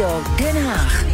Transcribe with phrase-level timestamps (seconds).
[0.00, 1.04] Studio Den Haag.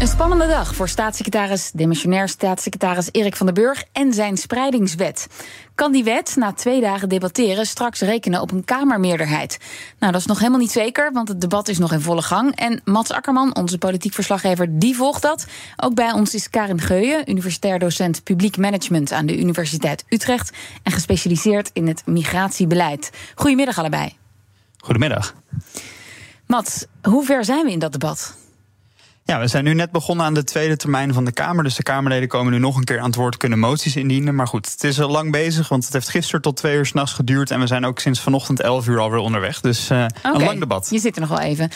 [0.00, 5.26] Een spannende dag voor staatssecretaris, demissionair staatssecretaris Erik van den Burg en zijn spreidingswet.
[5.74, 9.58] Kan die wet na twee dagen debatteren straks rekenen op een Kamermeerderheid?
[9.98, 12.56] Nou, dat is nog helemaal niet zeker, want het debat is nog in volle gang.
[12.56, 15.46] En Mats Akkerman, onze politiek verslaggever, die volgt dat.
[15.76, 20.52] Ook bij ons is Karin Geuyen, universitair docent publiek management aan de Universiteit Utrecht
[20.82, 23.10] en gespecialiseerd in het migratiebeleid.
[23.34, 24.16] Goedemiddag allebei.
[24.78, 25.34] Goedemiddag.
[26.50, 28.34] Mats, hoe ver zijn we in dat debat?
[29.24, 31.64] Ja, we zijn nu net begonnen aan de tweede termijn van de Kamer.
[31.64, 34.34] Dus de Kamerleden komen nu nog een keer aan het woord, kunnen moties indienen.
[34.34, 37.12] Maar goed, het is al lang bezig, want het heeft gisteren tot twee uur s'nachts
[37.12, 37.50] geduurd.
[37.50, 39.60] En we zijn ook sinds vanochtend elf uur alweer onderweg.
[39.60, 40.88] Dus uh, een lang debat.
[40.90, 41.70] Je zit er nog wel even.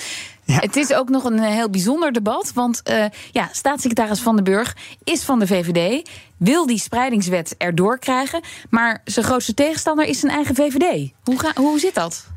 [0.44, 0.58] Ja.
[0.58, 2.52] Het is ook nog een heel bijzonder debat.
[2.54, 6.08] Want uh, ja, staatssecretaris Van den Burg is van de VVD.
[6.36, 8.40] Wil die spreidingswet erdoor krijgen.
[8.70, 11.10] Maar zijn grootste tegenstander is zijn eigen VVD.
[11.22, 12.32] Hoe, ga, hoe zit dat?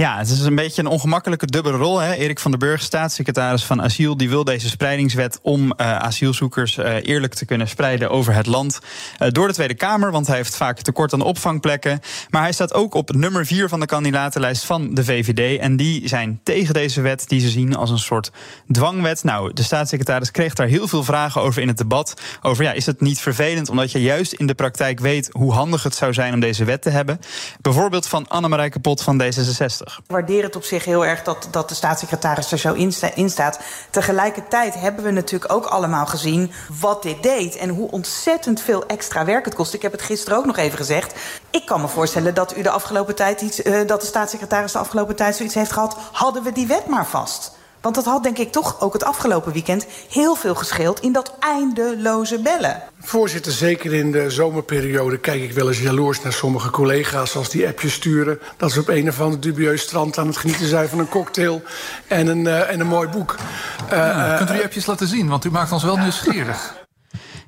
[0.00, 1.98] Ja, het is een beetje een ongemakkelijke dubbele rol.
[1.98, 2.12] Hè.
[2.12, 6.94] Erik van der Burg, staatssecretaris van Asiel, die wil deze spreidingswet om uh, asielzoekers uh,
[7.02, 8.78] eerlijk te kunnen spreiden over het land
[9.18, 12.00] uh, door de Tweede Kamer, want hij heeft vaak tekort aan opvangplekken.
[12.30, 15.58] Maar hij staat ook op nummer vier van de kandidatenlijst van de VVD.
[15.58, 18.30] En die zijn tegen deze wet, die ze zien als een soort
[18.70, 19.24] dwangwet.
[19.24, 22.14] Nou, de staatssecretaris kreeg daar heel veel vragen over in het debat.
[22.42, 25.82] Over ja, is het niet vervelend omdat je juist in de praktijk weet hoe handig
[25.82, 27.18] het zou zijn om deze wet te hebben?
[27.60, 29.89] Bijvoorbeeld van Annemarie Kapot van D66.
[29.98, 33.30] Ik waardeer het op zich heel erg dat, dat de staatssecretaris er zo in, in
[33.30, 33.60] staat.
[33.90, 37.56] Tegelijkertijd hebben we natuurlijk ook allemaal gezien wat dit deed.
[37.56, 39.74] En hoe ontzettend veel extra werk het kost.
[39.74, 41.14] Ik heb het gisteren ook nog even gezegd.
[41.50, 44.78] Ik kan me voorstellen dat u de afgelopen tijd iets, uh, dat de staatssecretaris de
[44.78, 45.96] afgelopen tijd zoiets heeft gehad.
[46.12, 47.58] Hadden we die wet maar vast.
[47.80, 51.34] Want dat had denk ik toch ook het afgelopen weekend heel veel gescheeld in dat
[51.38, 52.82] eindeloze bellen.
[53.00, 57.66] Voorzitter, zeker in de zomerperiode kijk ik wel eens jaloers naar sommige collega's als die
[57.66, 58.40] appjes sturen.
[58.56, 61.62] Dat ze op een of ander dubieus strand aan het genieten zijn van een cocktail
[62.06, 63.36] en een, uh, en een mooi boek.
[63.84, 66.78] Uh, ja, kunt u die appjes laten zien, want u maakt ons wel nieuwsgierig.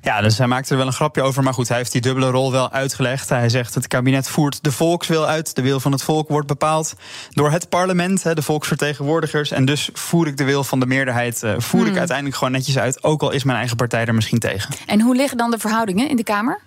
[0.03, 1.43] Ja, dus hij maakte er wel een grapje over.
[1.43, 3.29] Maar goed, hij heeft die dubbele rol wel uitgelegd.
[3.29, 5.55] Hij zegt: het kabinet voert de volkswil uit.
[5.55, 6.93] De wil van het volk wordt bepaald
[7.29, 9.51] door het parlement, de volksvertegenwoordigers.
[9.51, 11.91] En dus voer ik de wil van de meerderheid, voer hmm.
[11.91, 13.03] ik uiteindelijk gewoon netjes uit.
[13.03, 14.75] Ook al is mijn eigen partij er misschien tegen.
[14.85, 16.59] En hoe liggen dan de verhoudingen in de Kamer?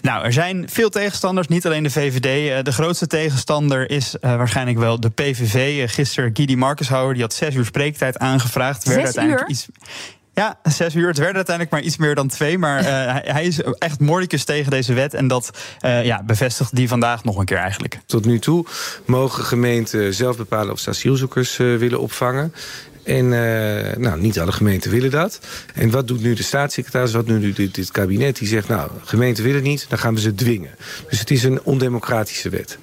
[0.00, 2.64] Nou, er zijn veel tegenstanders, niet alleen de VVD.
[2.64, 5.90] De grootste tegenstander is uh, waarschijnlijk wel de PVV.
[5.94, 8.82] Gisteren Guidi Markenshouwer, die had zes uur spreektijd aangevraagd.
[8.82, 9.50] Zes uiteindelijk uur?
[9.50, 9.68] Iets,
[10.38, 11.08] ja, zes uur.
[11.08, 12.58] Het werd uiteindelijk maar iets meer dan twee.
[12.58, 12.86] Maar uh,
[13.34, 15.14] hij is echt mordicus tegen deze wet.
[15.14, 15.50] En dat
[15.84, 17.98] uh, ja, bevestigt die vandaag nog een keer eigenlijk.
[18.06, 18.66] Tot nu toe
[19.04, 22.54] mogen gemeenten zelf bepalen of ze asielzoekers uh, willen opvangen.
[23.08, 25.40] En uh, nou, niet alle gemeenten willen dat.
[25.74, 28.36] En wat doet nu de staatssecretaris, wat nu dit, kabinet?
[28.38, 30.70] Die zegt, nou, gemeenten willen niet, dan gaan we ze dwingen.
[31.10, 32.78] Dus het is een ondemocratische wet.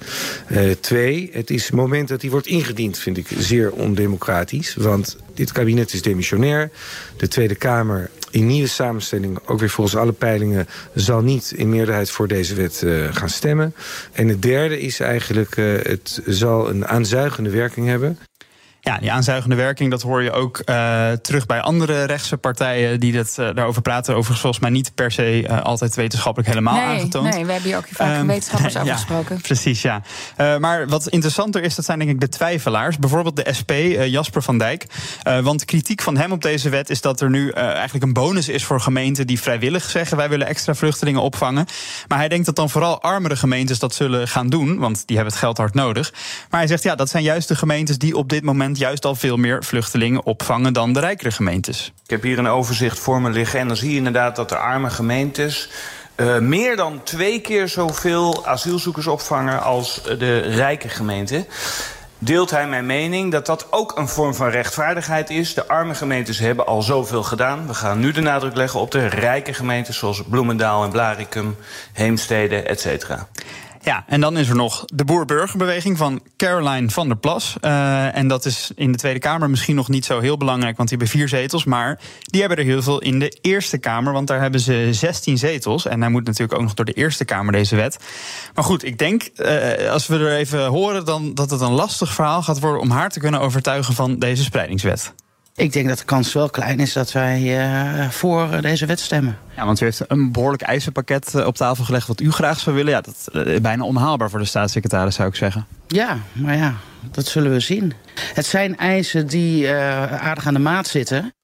[0.48, 4.74] Uh, twee, het is het moment dat die wordt ingediend, vind ik zeer ondemocratisch.
[4.74, 6.70] Want dit kabinet is demissionair.
[7.16, 10.66] De Tweede Kamer in nieuwe samenstelling, ook weer volgens alle peilingen...
[10.94, 13.74] zal niet in meerderheid voor deze wet uh, gaan stemmen.
[14.12, 18.18] En het derde is eigenlijk, het zal een aanzuigende werking hebben.
[18.86, 23.12] Ja, die aanzuigende werking, dat hoor je ook uh, terug bij andere rechtse partijen die
[23.12, 24.14] dat, uh, daarover praten.
[24.14, 27.34] Overigens volgens mij niet per se uh, altijd wetenschappelijk helemaal nee, aangetoond.
[27.34, 29.40] Nee, we hebben hier ook vaak um, wetenschappers over ja, gesproken.
[29.40, 30.02] Precies, ja.
[30.36, 32.98] maar wat interessanter is, dat zijn denk ik de twijfelaars.
[32.98, 33.72] Bijvoorbeeld de SP,
[34.06, 34.86] Jasper van Dijk.
[35.42, 38.64] want kritiek van hem op deze wet is dat er nu eigenlijk een bonus is
[38.64, 41.66] voor gemeenten die vrijwillig zeggen wij willen extra vluchtelingen opvangen.
[42.08, 45.34] Maar hij denkt dat dan vooral armere gemeentes dat zullen gaan doen, want die hebben
[45.34, 46.12] het geld hard nodig.
[46.50, 49.14] Maar hij zegt ja, dat zijn juist de gemeentes die op dit moment juist al
[49.14, 51.92] veel meer vluchtelingen opvangen dan de rijkere gemeentes.
[52.04, 54.56] Ik heb hier een overzicht voor me liggen en dan zie je inderdaad dat de
[54.56, 55.68] arme gemeentes
[56.16, 61.46] uh, meer dan twee keer zoveel asielzoekers opvangen als de rijke gemeenten.
[62.18, 65.54] Deelt hij mijn mening dat dat ook een vorm van rechtvaardigheid is?
[65.54, 67.66] De arme gemeentes hebben al zoveel gedaan.
[67.66, 71.56] We gaan nu de nadruk leggen op de rijke gemeentes zoals Bloemendaal en Blaricum,
[71.92, 73.28] Heemstede, et cetera.
[73.86, 77.56] Ja, en dan is er nog de Boer-Burgerbeweging van Caroline van der Plas.
[77.60, 80.88] Uh, en dat is in de Tweede Kamer misschien nog niet zo heel belangrijk, want
[80.88, 81.64] die hebben vier zetels.
[81.64, 85.38] Maar die hebben er heel veel in de Eerste Kamer, want daar hebben ze 16
[85.38, 85.86] zetels.
[85.86, 87.98] En hij moet natuurlijk ook nog door de Eerste Kamer, deze wet.
[88.54, 92.14] Maar goed, ik denk, uh, als we er even horen, dan dat het een lastig
[92.14, 95.14] verhaal gaat worden om haar te kunnen overtuigen van deze spreidingswet.
[95.56, 99.38] Ik denk dat de kans wel klein is dat wij uh, voor deze wet stemmen.
[99.56, 102.92] Ja, want u heeft een behoorlijk eisenpakket op tafel gelegd wat u graag zou willen.
[102.92, 105.66] Ja, dat is bijna onhaalbaar voor de staatssecretaris, zou ik zeggen.
[105.86, 106.74] Ja, maar ja,
[107.10, 107.92] dat zullen we zien.
[108.34, 111.34] Het zijn eisen die uh, aardig aan de maat zitten.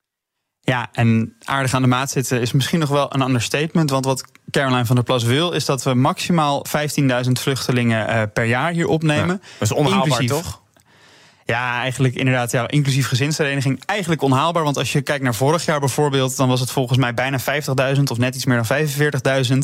[0.60, 3.90] Ja, en aardig aan de maat zitten is misschien nog wel een understatement.
[3.90, 6.66] Want wat Caroline van der Plas wil, is dat we maximaal
[7.00, 9.40] 15.000 vluchtelingen uh, per jaar hier opnemen.
[9.42, 10.61] Ja, dat is onhaalbaar, toch?
[11.44, 14.62] Ja, eigenlijk inderdaad, ja, inclusief gezinshereniging, eigenlijk onhaalbaar.
[14.62, 17.38] Want als je kijkt naar vorig jaar bijvoorbeeld, dan was het volgens mij bijna
[17.96, 18.88] 50.000 of net iets meer dan
[19.46, 19.56] 45.000.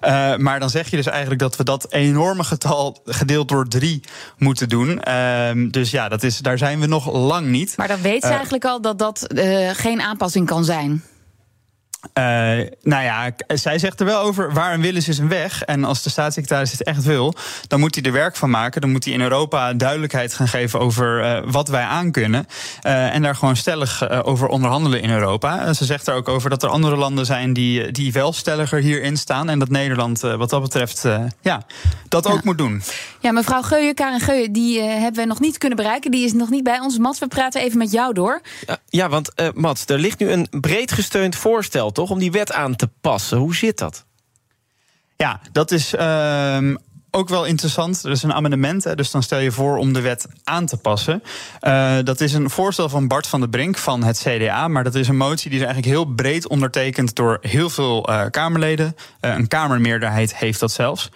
[0.00, 4.00] Uh, maar dan zeg je dus eigenlijk dat we dat enorme getal gedeeld door drie
[4.38, 5.00] moeten doen.
[5.08, 7.76] Uh, dus ja, dat is, daar zijn we nog lang niet.
[7.76, 11.02] Maar dan weet ze uh, eigenlijk al dat dat uh, geen aanpassing kan zijn.
[12.14, 12.24] Uh,
[12.82, 15.62] nou ja, zij zegt er wel over waar een wil is, is een weg.
[15.62, 17.34] En als de staatssecretaris het echt wil,
[17.68, 18.80] dan moet hij er werk van maken.
[18.80, 22.46] Dan moet hij in Europa duidelijkheid gaan geven over uh, wat wij aankunnen.
[22.82, 25.72] Uh, en daar gewoon stellig over onderhandelen in Europa.
[25.72, 29.16] ze zegt er ook over dat er andere landen zijn die, die wel stelliger hierin
[29.16, 29.48] staan.
[29.48, 31.04] En dat Nederland wat dat betreft
[31.40, 31.62] ja,
[32.08, 32.32] dat ja.
[32.32, 32.82] ook moet doen.
[33.20, 36.10] Ja, mevrouw Geuyen, Karen Geuyen, die hebben we nog niet kunnen bereiken.
[36.10, 36.98] Die is nog niet bij ons.
[36.98, 38.40] Mats, we praten even met jou door.
[38.66, 42.10] Ja, ja want Mats, er ligt nu een breed gesteund voorstel toch?
[42.10, 43.38] Om die wet aan te passen.
[43.38, 44.04] Hoe zit dat?
[45.16, 46.74] Ja, dat is uh,
[47.10, 48.04] ook wel interessant.
[48.04, 50.76] Er is een amendement, hè, dus dan stel je voor om de wet aan te
[50.76, 51.22] passen.
[51.62, 54.68] Uh, dat is een voorstel van Bart van der Brink van het CDA.
[54.68, 58.24] Maar dat is een motie die is eigenlijk heel breed ondertekend door heel veel uh,
[58.30, 58.96] Kamerleden.
[59.20, 61.10] Uh, een Kamermeerderheid heeft dat zelfs.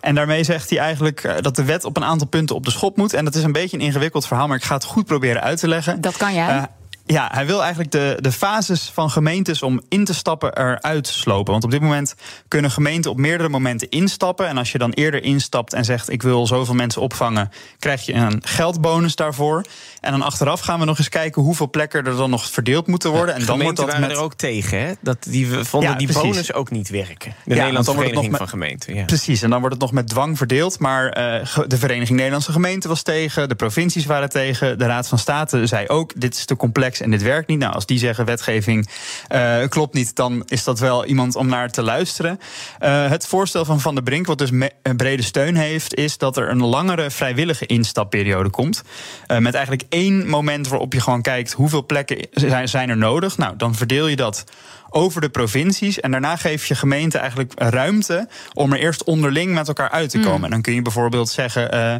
[0.00, 2.96] En daarmee zegt hij eigenlijk dat de wet op een aantal punten op de schop
[2.96, 3.12] moet.
[3.12, 5.58] En dat is een beetje een ingewikkeld verhaal, maar ik ga het goed proberen uit
[5.58, 6.00] te leggen.
[6.00, 6.68] Dat kan jij.
[7.06, 11.52] Ja, hij wil eigenlijk de, de fases van gemeentes om in te stappen eruit slopen.
[11.52, 12.14] Want op dit moment
[12.48, 14.48] kunnen gemeenten op meerdere momenten instappen.
[14.48, 18.12] En als je dan eerder instapt en zegt: Ik wil zoveel mensen opvangen, krijg je
[18.12, 19.64] een geldbonus daarvoor.
[20.00, 23.10] En dan achteraf gaan we nog eens kijken hoeveel plekken er dan nog verdeeld moeten
[23.10, 23.34] worden.
[23.34, 24.10] En dan wordt dat waren met...
[24.10, 24.92] er ook tegen, hè?
[25.00, 26.30] Dat die vonden ja, die precies.
[26.30, 27.34] bonus ook niet werken.
[27.44, 28.38] De ja, Nederlandse Vereniging met...
[28.38, 28.94] van Gemeenten.
[28.94, 29.04] Ja.
[29.04, 30.78] Precies, en dan wordt het nog met dwang verdeeld.
[30.78, 35.18] Maar uh, de Vereniging Nederlandse Gemeenten was tegen, de provincies waren tegen, de Raad van
[35.18, 37.58] State zei ook: dit is te complex en dit werkt niet.
[37.58, 38.88] Nou, als die zeggen wetgeving
[39.32, 42.40] uh, klopt niet, dan is dat wel iemand om naar te luisteren.
[42.82, 44.50] Uh, het voorstel van Van der Brink, wat dus
[44.82, 48.82] een brede steun heeft, is dat er een langere vrijwillige instapperiode komt.
[49.28, 53.36] Uh, met eigenlijk één moment waarop je gewoon kijkt hoeveel plekken zijn, zijn er nodig.
[53.36, 54.44] Nou, dan verdeel je dat
[54.90, 56.00] over de provincies.
[56.00, 60.18] En daarna geef je gemeente eigenlijk ruimte om er eerst onderling met elkaar uit te
[60.20, 60.38] komen.
[60.38, 60.44] Mm.
[60.44, 61.94] En dan kun je bijvoorbeeld zeggen: uh,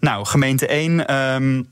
[0.00, 1.14] Nou, gemeente 1.
[1.14, 1.68] Um,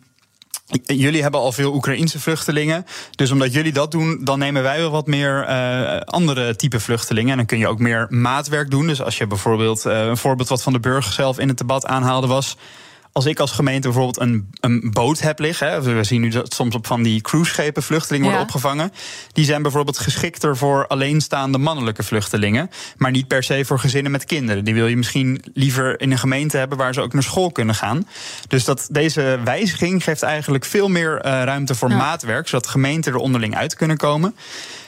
[0.84, 2.86] Jullie hebben al veel Oekraïense vluchtelingen.
[3.10, 7.30] Dus omdat jullie dat doen, dan nemen wij wel wat meer uh, andere type vluchtelingen.
[7.30, 8.86] En dan kun je ook meer maatwerk doen.
[8.86, 11.86] Dus als je bijvoorbeeld, uh, een voorbeeld wat van de burger zelf in het debat
[11.86, 12.56] aanhaalde was
[13.18, 15.70] als ik als gemeente bijvoorbeeld een, een boot heb liggen.
[15.70, 18.46] Hè, we zien nu dat soms op van die cruiseschepen vluchtelingen worden ja.
[18.46, 18.92] opgevangen.
[19.32, 22.70] Die zijn bijvoorbeeld geschikter voor alleenstaande mannelijke vluchtelingen.
[22.96, 24.64] Maar niet per se voor gezinnen met kinderen.
[24.64, 27.74] Die wil je misschien liever in een gemeente hebben waar ze ook naar school kunnen
[27.74, 28.08] gaan.
[28.48, 31.96] Dus dat, deze wijziging geeft eigenlijk veel meer uh, ruimte voor ja.
[31.96, 32.48] maatwerk.
[32.48, 34.34] Zodat gemeenten er onderling uit kunnen komen.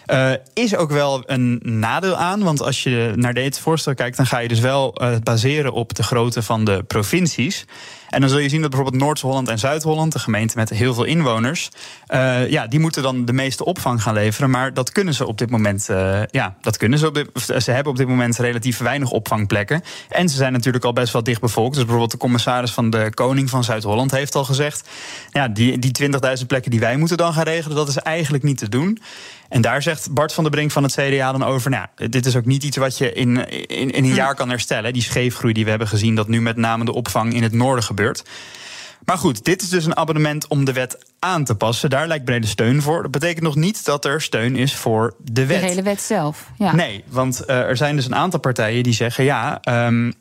[0.07, 2.43] Uh, is ook wel een nadeel aan.
[2.43, 5.95] Want als je naar dit voorstel kijkt, dan ga je dus wel uh, baseren op
[5.95, 7.65] de grootte van de provincies.
[8.11, 11.05] En dan zul je zien dat bijvoorbeeld Noord-Holland en Zuid-Holland, de gemeenten met heel veel
[11.05, 11.69] inwoners,
[12.09, 14.51] uh, ja, die moeten dan de meeste opvang gaan leveren.
[14.51, 17.07] Maar dat kunnen ze op dit moment, uh, ja, dat kunnen ze.
[17.07, 17.31] Op dit,
[17.63, 19.83] ze hebben op dit moment relatief weinig opvangplekken.
[20.09, 21.75] En ze zijn natuurlijk al best wel dicht bevolkt.
[21.75, 24.89] Dus bijvoorbeeld de commissaris van de Koning van Zuid-Holland heeft al gezegd:
[25.31, 28.59] ja, die, die 20.000 plekken die wij moeten dan gaan regelen, dat is eigenlijk niet
[28.59, 28.99] te doen.
[29.49, 32.37] En daar zegt Bart van der Brink van het CDA dan over: nou, dit is
[32.37, 34.93] ook niet iets wat je in, in, in een jaar kan herstellen.
[34.93, 37.85] Die scheefgroei die we hebben gezien, dat nu met name de opvang in het noorden
[37.85, 37.99] gebeurt.
[39.05, 41.91] Maar goed, dit is dus een abonnement om de wet aan te passen.
[41.91, 43.03] Daar lijkt brede steun voor.
[43.03, 45.61] Dat betekent nog niet dat er steun is voor de wet.
[45.61, 46.47] De hele wet zelf.
[46.59, 46.75] Ja.
[46.75, 49.61] Nee, want uh, er zijn dus een aantal partijen die zeggen: ja.
[49.87, 50.15] Um,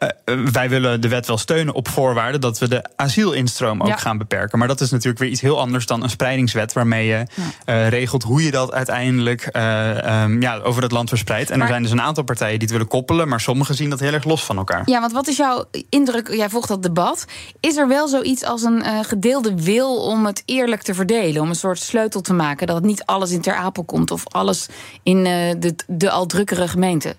[0.00, 3.96] Uh, wij willen de wet wel steunen op voorwaarde dat we de asielinstroom ook ja.
[3.96, 4.58] gaan beperken.
[4.58, 7.26] Maar dat is natuurlijk weer iets heel anders dan een spreidingswet, waarmee je
[7.66, 7.74] ja.
[7.74, 11.50] uh, regelt hoe je dat uiteindelijk uh, um, ja, over het land verspreidt.
[11.50, 13.90] En maar, er zijn dus een aantal partijen die het willen koppelen, maar sommigen zien
[13.90, 14.82] dat heel erg los van elkaar.
[14.84, 16.34] Ja, want wat is jouw indruk?
[16.34, 17.24] Jij volgt dat debat.
[17.60, 21.42] Is er wel zoiets als een gedeelde wil om het eerlijk te verdelen?
[21.42, 24.22] Om een soort sleutel te maken dat het niet alles in Ter Apel komt of
[24.28, 24.66] alles
[25.02, 27.16] in de, de al drukkere gemeente?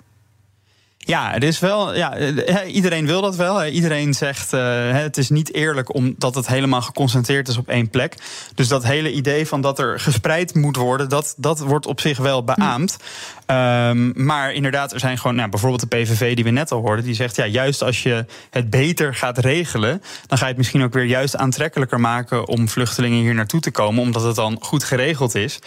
[1.06, 1.96] Ja, het is wel.
[1.96, 2.18] Ja,
[2.66, 3.66] iedereen wil dat wel.
[3.66, 8.16] Iedereen zegt uh, het is niet eerlijk omdat het helemaal geconcentreerd is op één plek.
[8.56, 12.18] Dus dat hele idee van dat er gespreid moet worden, dat, dat wordt op zich
[12.18, 12.98] wel beaamd.
[12.98, 13.04] Hm.
[13.48, 17.06] Um, maar inderdaad, er zijn gewoon, nou, bijvoorbeeld de PVV die we net al hoorden,
[17.06, 20.84] die zegt ja, juist als je het beter gaat regelen, dan ga je het misschien
[20.84, 24.84] ook weer juist aantrekkelijker maken om vluchtelingen hier naartoe te komen, omdat het dan goed
[24.84, 25.60] geregeld is.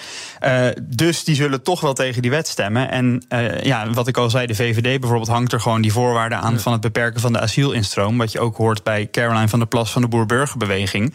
[0.83, 2.91] Dus die zullen toch wel tegen die wet stemmen.
[2.91, 3.25] En
[3.63, 6.73] ja, wat ik al zei, de VVD bijvoorbeeld hangt er gewoon die voorwaarden aan van
[6.73, 8.19] het beperken van de asielinstroom.
[8.19, 11.15] Wat je ook hoort bij Caroline van der Plas van de Boer-Burgerbeweging.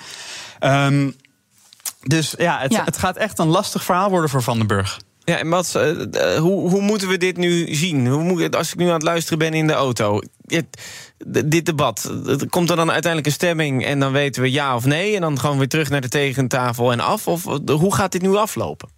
[0.59, 1.15] Um,
[2.01, 4.99] dus ja het, ja, het gaat echt een lastig verhaal worden voor Van den Burg.
[5.23, 5.83] Ja, en Mats, uh,
[6.37, 8.07] hoe, hoe moeten we dit nu zien?
[8.07, 10.19] Hoe moet, als ik nu aan het luisteren ben in de auto...
[10.45, 10.81] Het,
[11.45, 12.11] dit debat,
[12.49, 13.85] komt er dan uiteindelijk een stemming...
[13.85, 15.15] en dan weten we ja of nee...
[15.15, 17.27] en dan gewoon weer terug naar de tegentafel en af?
[17.27, 18.89] Of hoe gaat dit nu aflopen?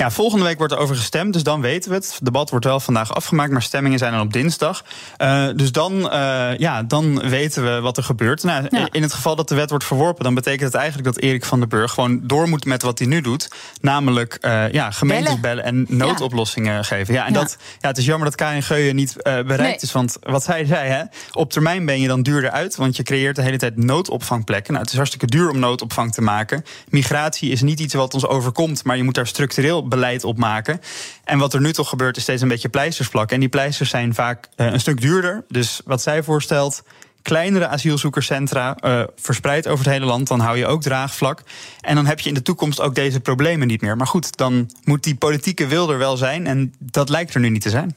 [0.00, 2.06] Ja, volgende week wordt er over gestemd, dus dan weten we het.
[2.06, 4.84] Het debat wordt wel vandaag afgemaakt, maar stemmingen zijn dan op dinsdag.
[5.18, 8.42] Uh, dus dan, uh, ja, dan weten we wat er gebeurt.
[8.42, 8.88] Nou, ja.
[8.90, 11.60] In het geval dat de wet wordt verworpen, dan betekent het eigenlijk dat Erik van
[11.60, 13.48] den Burg gewoon door moet met wat hij nu doet.
[13.80, 16.82] Namelijk uh, ja, gemeentes bellen, en noodoplossingen ja.
[16.82, 17.14] geven.
[17.14, 19.76] Ja, en Dat, ja, het is jammer dat Karin Geuyen niet bereikt nee.
[19.80, 19.92] is.
[19.92, 21.02] Want wat zij zei, hè,
[21.32, 24.72] op termijn ben je dan duurder uit, want je creëert de hele tijd noodopvangplekken.
[24.72, 26.64] Nou, het is hartstikke duur om noodopvang te maken.
[26.88, 30.80] Migratie is niet iets wat ons overkomt, maar je moet daar structureel beleid op maken.
[31.24, 33.34] En wat er nu toch gebeurt, is steeds een beetje pleisters plakken.
[33.34, 35.44] En die pleisters zijn vaak uh, een stuk duurder.
[35.48, 36.82] Dus wat zij voorstelt,
[37.22, 40.28] kleinere asielzoekerscentra uh, verspreid over het hele land.
[40.28, 41.42] Dan hou je ook draagvlak.
[41.80, 43.96] En dan heb je in de toekomst ook deze problemen niet meer.
[43.96, 46.46] Maar goed, dan moet die politieke wil er wel zijn.
[46.46, 47.96] En dat lijkt er nu niet te zijn.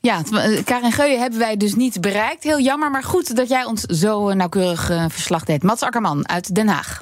[0.00, 0.22] Ja,
[0.64, 2.42] Karin Geuyen hebben wij dus niet bereikt.
[2.42, 5.62] Heel jammer, maar goed dat jij ons zo nauwkeurig verslag deed.
[5.62, 7.00] Mats Akkerman uit Den Haag.